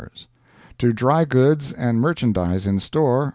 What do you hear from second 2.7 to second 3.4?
store